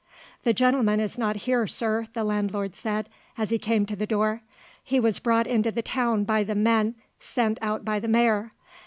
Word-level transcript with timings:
"The 0.45 0.53
gentleman 0.55 0.99
is 0.99 1.19
not 1.19 1.35
here, 1.45 1.67
sir," 1.67 2.07
the 2.15 2.23
landlord 2.23 2.73
said, 2.73 3.07
as 3.37 3.51
he 3.51 3.59
came 3.59 3.85
to 3.85 3.95
the 3.95 4.07
door. 4.07 4.41
"He 4.83 4.99
was 4.99 5.19
brought 5.19 5.45
into 5.45 5.71
the 5.71 5.83
town 5.83 6.23
by 6.23 6.43
the 6.43 6.55
men 6.55 6.95
sent 7.19 7.59
out 7.61 7.85
by 7.85 7.99
the 7.99 8.07
mayor. 8.07 8.51